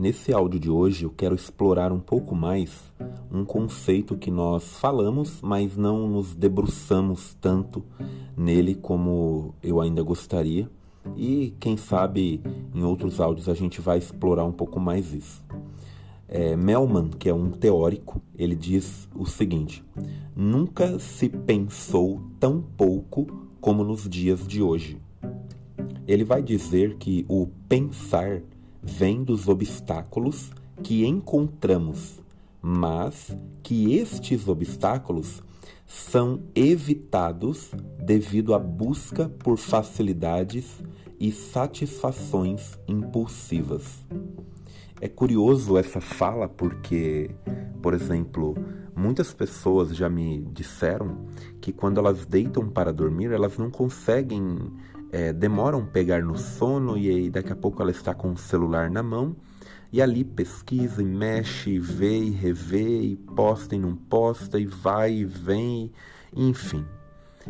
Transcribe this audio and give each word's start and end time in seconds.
Nesse 0.00 0.32
áudio 0.32 0.58
de 0.58 0.70
hoje 0.70 1.04
eu 1.04 1.10
quero 1.10 1.34
explorar 1.34 1.92
um 1.92 2.00
pouco 2.00 2.34
mais 2.34 2.90
um 3.30 3.44
conceito 3.44 4.16
que 4.16 4.30
nós 4.30 4.78
falamos, 4.78 5.42
mas 5.42 5.76
não 5.76 6.08
nos 6.08 6.34
debruçamos 6.34 7.36
tanto 7.38 7.84
nele 8.34 8.74
como 8.74 9.54
eu 9.62 9.78
ainda 9.78 10.02
gostaria. 10.02 10.70
E 11.18 11.54
quem 11.60 11.76
sabe 11.76 12.40
em 12.74 12.82
outros 12.82 13.20
áudios 13.20 13.46
a 13.46 13.52
gente 13.52 13.82
vai 13.82 13.98
explorar 13.98 14.46
um 14.46 14.52
pouco 14.52 14.80
mais 14.80 15.12
isso. 15.12 15.44
É, 16.26 16.56
Melman, 16.56 17.10
que 17.10 17.28
é 17.28 17.34
um 17.34 17.50
teórico, 17.50 18.22
ele 18.38 18.56
diz 18.56 19.06
o 19.14 19.26
seguinte: 19.26 19.84
nunca 20.34 20.98
se 20.98 21.28
pensou 21.28 22.22
tão 22.40 22.62
pouco 22.62 23.26
como 23.60 23.84
nos 23.84 24.08
dias 24.08 24.48
de 24.48 24.62
hoje. 24.62 24.98
Ele 26.08 26.24
vai 26.24 26.42
dizer 26.42 26.96
que 26.96 27.26
o 27.28 27.48
pensar 27.68 28.40
vem 28.82 29.22
dos 29.22 29.48
obstáculos 29.48 30.50
que 30.82 31.04
encontramos, 31.04 32.20
mas 32.62 33.36
que 33.62 33.94
estes 33.94 34.48
obstáculos 34.48 35.42
são 35.86 36.42
evitados 36.54 37.70
devido 37.98 38.54
à 38.54 38.58
busca 38.58 39.28
por 39.28 39.56
facilidades 39.58 40.82
e 41.18 41.32
satisfações 41.32 42.78
impulsivas. 42.86 44.06
É 45.00 45.08
curioso 45.08 45.76
essa 45.76 46.00
fala 46.00 46.48
porque, 46.48 47.30
por 47.82 47.92
exemplo, 47.94 48.54
muitas 48.94 49.32
pessoas 49.32 49.96
já 49.96 50.08
me 50.08 50.42
disseram 50.52 51.26
que 51.60 51.72
quando 51.72 51.98
elas 51.98 52.24
deitam 52.24 52.68
para 52.68 52.92
dormir, 52.92 53.32
elas 53.32 53.58
não 53.58 53.70
conseguem 53.70 54.58
é, 55.12 55.32
demoram 55.32 55.84
pegar 55.84 56.22
no 56.22 56.36
sono 56.36 56.96
e 56.96 57.08
aí 57.08 57.30
daqui 57.30 57.52
a 57.52 57.56
pouco 57.56 57.82
ela 57.82 57.90
está 57.90 58.14
com 58.14 58.32
o 58.32 58.36
celular 58.36 58.90
na 58.90 59.02
mão 59.02 59.36
e 59.92 60.00
ali 60.00 60.24
pesquisa 60.24 61.02
e 61.02 61.04
mexe, 61.04 61.70
e 61.70 61.78
vê 61.78 62.18
e 62.18 62.30
revê 62.30 63.00
e 63.02 63.16
posta 63.16 63.74
e 63.74 63.78
não 63.78 63.96
posta 63.96 64.58
e 64.58 64.66
vai 64.66 65.12
e 65.14 65.24
vem, 65.24 65.90
enfim. 66.34 66.84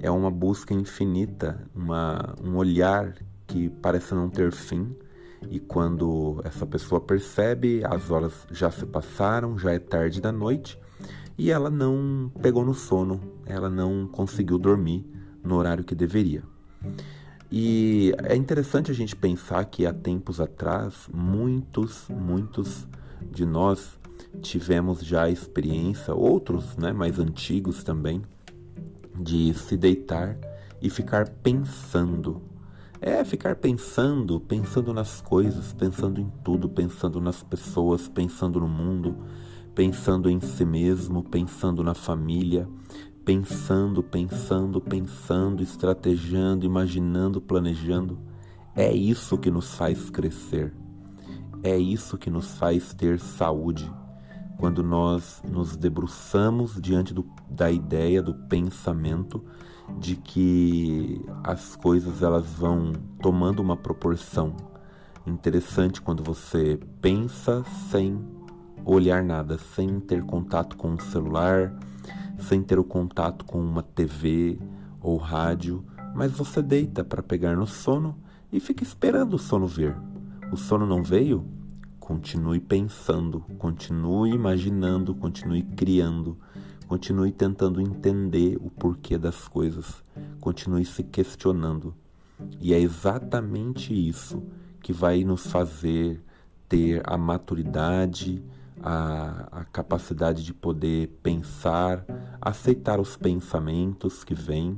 É 0.00 0.10
uma 0.10 0.30
busca 0.30 0.72
infinita, 0.72 1.60
uma, 1.74 2.34
um 2.42 2.56
olhar 2.56 3.14
que 3.46 3.68
parece 3.68 4.14
não 4.14 4.30
ter 4.30 4.50
fim. 4.50 4.96
E 5.50 5.60
quando 5.60 6.40
essa 6.44 6.64
pessoa 6.64 7.00
percebe, 7.00 7.82
as 7.84 8.10
horas 8.10 8.46
já 8.50 8.70
se 8.70 8.86
passaram, 8.86 9.58
já 9.58 9.72
é 9.72 9.78
tarde 9.78 10.20
da 10.20 10.32
noite 10.32 10.78
e 11.36 11.50
ela 11.50 11.70
não 11.70 12.30
pegou 12.40 12.64
no 12.64 12.74
sono, 12.74 13.20
ela 13.44 13.68
não 13.68 14.06
conseguiu 14.06 14.58
dormir 14.58 15.04
no 15.42 15.56
horário 15.56 15.84
que 15.84 15.94
deveria. 15.94 16.42
E 17.54 18.14
é 18.22 18.34
interessante 18.34 18.90
a 18.90 18.94
gente 18.94 19.14
pensar 19.14 19.62
que 19.66 19.84
há 19.84 19.92
tempos 19.92 20.40
atrás, 20.40 21.06
muitos, 21.12 22.08
muitos 22.08 22.88
de 23.30 23.44
nós 23.44 23.98
tivemos 24.40 25.04
já 25.04 25.24
a 25.24 25.30
experiência, 25.30 26.14
outros 26.14 26.78
né, 26.78 26.94
mais 26.94 27.18
antigos 27.18 27.84
também, 27.84 28.22
de 29.14 29.52
se 29.52 29.76
deitar 29.76 30.34
e 30.80 30.88
ficar 30.88 31.28
pensando. 31.28 32.40
É, 32.98 33.22
ficar 33.22 33.56
pensando, 33.56 34.40
pensando 34.40 34.94
nas 34.94 35.20
coisas, 35.20 35.74
pensando 35.74 36.22
em 36.22 36.32
tudo, 36.42 36.70
pensando 36.70 37.20
nas 37.20 37.42
pessoas, 37.42 38.08
pensando 38.08 38.60
no 38.60 38.68
mundo, 38.68 39.14
pensando 39.74 40.30
em 40.30 40.40
si 40.40 40.64
mesmo, 40.64 41.22
pensando 41.22 41.84
na 41.84 41.92
família, 41.92 42.66
pensando, 43.24 44.02
pensando, 44.02 44.80
pensando, 44.80 45.62
estrategando, 45.62 46.66
imaginando, 46.66 47.40
planejando. 47.40 48.18
É 48.74 48.92
isso 48.92 49.38
que 49.38 49.50
nos 49.50 49.74
faz 49.74 50.10
crescer. 50.10 50.72
É 51.62 51.76
isso 51.78 52.18
que 52.18 52.30
nos 52.30 52.56
faz 52.58 52.92
ter 52.94 53.20
saúde. 53.20 53.90
Quando 54.58 54.82
nós 54.82 55.42
nos 55.44 55.76
debruçamos 55.76 56.80
diante 56.80 57.14
do, 57.14 57.24
da 57.48 57.70
ideia, 57.70 58.22
do 58.22 58.34
pensamento 58.34 59.44
de 59.98 60.16
que 60.16 61.24
as 61.44 61.76
coisas 61.76 62.22
elas 62.22 62.46
vão 62.54 62.92
tomando 63.20 63.60
uma 63.60 63.76
proporção 63.76 64.54
interessante 65.26 66.00
quando 66.00 66.22
você 66.22 66.78
pensa 67.00 67.64
sem 67.90 68.20
olhar 68.84 69.22
nada, 69.22 69.58
sem 69.58 70.00
ter 70.00 70.24
contato 70.24 70.76
com 70.76 70.94
o 70.94 71.00
celular, 71.00 71.72
sem 72.42 72.62
ter 72.62 72.78
o 72.78 72.84
contato 72.84 73.44
com 73.44 73.58
uma 73.58 73.82
TV 73.82 74.58
ou 75.00 75.16
rádio, 75.16 75.84
mas 76.14 76.30
você 76.32 76.60
deita 76.60 77.02
para 77.02 77.22
pegar 77.22 77.56
no 77.56 77.66
sono 77.66 78.16
e 78.52 78.60
fica 78.60 78.82
esperando 78.82 79.34
o 79.34 79.38
sono 79.38 79.66
vir. 79.66 79.96
O 80.52 80.56
sono 80.56 80.86
não 80.86 81.02
veio? 81.02 81.44
Continue 81.98 82.60
pensando, 82.60 83.40
continue 83.58 84.30
imaginando, 84.30 85.14
continue 85.14 85.62
criando, 85.62 86.36
continue 86.86 87.32
tentando 87.32 87.80
entender 87.80 88.58
o 88.60 88.68
porquê 88.68 89.16
das 89.16 89.48
coisas, 89.48 90.02
continue 90.40 90.84
se 90.84 91.02
questionando. 91.02 91.94
E 92.60 92.74
é 92.74 92.78
exatamente 92.78 93.94
isso 93.94 94.42
que 94.82 94.92
vai 94.92 95.24
nos 95.24 95.46
fazer 95.46 96.22
ter 96.68 97.00
a 97.04 97.16
maturidade, 97.16 98.42
a, 98.82 99.60
a 99.60 99.64
capacidade 99.64 100.44
de 100.44 100.52
poder 100.52 101.08
pensar, 101.22 102.04
aceitar 102.42 102.98
os 102.98 103.16
pensamentos 103.16 104.24
que 104.24 104.34
vêm. 104.34 104.76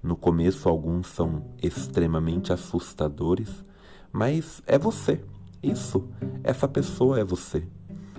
No 0.00 0.16
começo, 0.16 0.68
alguns 0.68 1.08
são 1.08 1.44
extremamente 1.60 2.52
assustadores, 2.52 3.64
mas 4.12 4.62
é 4.64 4.78
você. 4.78 5.20
Isso, 5.60 6.08
essa 6.44 6.68
pessoa 6.68 7.18
é 7.18 7.24
você. 7.24 7.66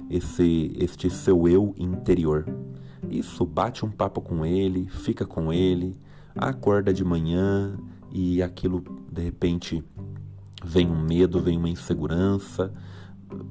Esse, 0.10 0.76
este 0.78 1.10
seu 1.10 1.48
eu 1.48 1.74
interior. 1.78 2.46
Isso, 3.10 3.46
bate 3.46 3.86
um 3.86 3.90
papo 3.90 4.22
com 4.22 4.46
ele, 4.46 4.88
fica 4.90 5.26
com 5.26 5.54
ele, 5.54 5.98
acorda 6.36 6.94
de 6.94 7.04
manhã 7.04 7.78
e 8.12 8.44
aquilo 8.44 8.84
de 9.10 9.22
repente 9.22 9.84
vem 10.64 10.88
um 10.88 11.02
medo, 11.02 11.40
vem 11.40 11.58
uma 11.58 11.70
insegurança, 11.70 12.74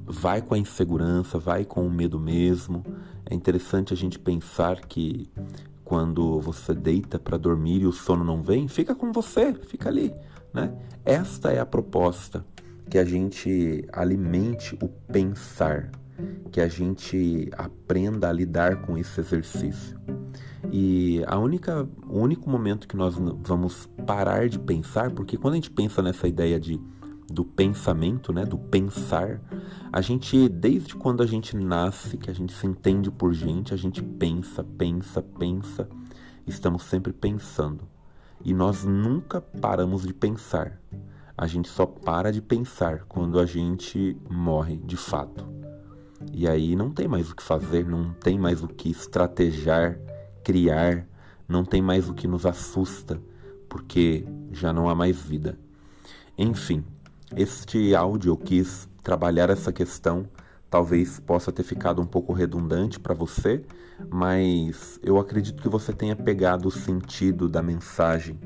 vai 0.05 0.41
com 0.41 0.53
a 0.53 0.57
insegurança, 0.57 1.39
vai 1.39 1.65
com 1.65 1.85
o 1.85 1.89
medo 1.89 2.19
mesmo. 2.19 2.83
É 3.31 3.33
interessante 3.33 3.93
a 3.93 3.95
gente 3.95 4.19
pensar 4.19 4.81
que 4.81 5.31
quando 5.85 6.41
você 6.41 6.73
deita 6.73 7.17
para 7.17 7.37
dormir 7.37 7.81
e 7.81 7.85
o 7.85 7.91
sono 7.93 8.25
não 8.25 8.43
vem, 8.43 8.67
fica 8.67 8.93
com 8.93 9.13
você, 9.13 9.53
fica 9.53 9.87
ali, 9.87 10.13
né? 10.53 10.73
Esta 11.05 11.49
é 11.49 11.57
a 11.57 11.65
proposta, 11.65 12.45
que 12.89 12.97
a 12.97 13.05
gente 13.05 13.87
alimente 13.93 14.77
o 14.83 14.89
pensar, 14.89 15.89
que 16.51 16.59
a 16.59 16.67
gente 16.67 17.49
aprenda 17.57 18.27
a 18.27 18.33
lidar 18.33 18.81
com 18.81 18.97
esse 18.97 19.21
exercício. 19.21 19.97
E 20.69 21.23
a 21.25 21.39
única, 21.39 21.87
o 22.09 22.19
único 22.19 22.49
momento 22.49 22.85
que 22.85 22.97
nós 22.97 23.15
vamos 23.15 23.87
parar 24.05 24.49
de 24.49 24.59
pensar, 24.59 25.11
porque 25.11 25.37
quando 25.37 25.53
a 25.53 25.55
gente 25.57 25.71
pensa 25.71 26.01
nessa 26.01 26.27
ideia 26.27 26.59
de 26.59 26.81
do 27.31 27.45
pensamento, 27.45 28.33
né, 28.33 28.45
do 28.45 28.57
pensar. 28.57 29.41
A 29.91 30.01
gente, 30.01 30.49
desde 30.49 30.95
quando 30.95 31.23
a 31.23 31.25
gente 31.25 31.55
nasce, 31.55 32.17
que 32.17 32.29
a 32.29 32.33
gente 32.33 32.53
se 32.53 32.67
entende 32.67 33.09
por 33.09 33.33
gente, 33.33 33.73
a 33.73 33.77
gente 33.77 34.01
pensa, 34.01 34.63
pensa, 34.63 35.21
pensa. 35.21 35.89
Estamos 36.45 36.83
sempre 36.83 37.13
pensando. 37.13 37.87
E 38.43 38.53
nós 38.53 38.83
nunca 38.83 39.39
paramos 39.39 40.03
de 40.03 40.13
pensar. 40.13 40.81
A 41.37 41.47
gente 41.47 41.69
só 41.69 41.85
para 41.85 42.31
de 42.31 42.41
pensar 42.41 43.05
quando 43.07 43.39
a 43.39 43.45
gente 43.45 44.17
morre 44.29 44.77
de 44.77 44.97
fato. 44.97 45.45
E 46.31 46.47
aí 46.47 46.75
não 46.75 46.91
tem 46.91 47.07
mais 47.07 47.31
o 47.31 47.35
que 47.35 47.43
fazer, 47.43 47.85
não 47.85 48.13
tem 48.13 48.37
mais 48.37 48.61
o 48.61 48.67
que 48.67 48.89
estrategiar, 48.89 49.97
criar, 50.43 51.07
não 51.47 51.65
tem 51.65 51.81
mais 51.81 52.09
o 52.09 52.13
que 52.13 52.27
nos 52.27 52.45
assusta, 52.45 53.21
porque 53.67 54.25
já 54.51 54.71
não 54.71 54.89
há 54.89 54.95
mais 54.95 55.19
vida. 55.21 55.57
Enfim, 56.37 56.83
este 57.35 57.95
áudio 57.95 58.31
eu 58.31 58.37
quis 58.37 58.89
trabalhar 59.03 59.49
essa 59.49 59.71
questão, 59.71 60.25
talvez 60.69 61.19
possa 61.19 61.51
ter 61.51 61.63
ficado 61.63 62.01
um 62.01 62.05
pouco 62.05 62.33
redundante 62.33 62.99
para 62.99 63.13
você, 63.13 63.63
mas 64.09 64.99
eu 65.03 65.17
acredito 65.17 65.61
que 65.61 65.69
você 65.69 65.93
tenha 65.93 66.15
pegado 66.15 66.67
o 66.67 66.71
sentido 66.71 67.47
da 67.47 67.61
mensagem 67.61 68.39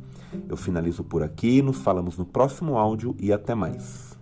Eu 0.47 0.55
finalizo 0.55 1.03
por 1.03 1.21
aqui, 1.21 1.61
nos 1.61 1.75
falamos 1.77 2.17
no 2.17 2.25
próximo 2.25 2.77
áudio 2.77 3.13
e 3.19 3.33
até 3.33 3.53
mais. 3.53 4.17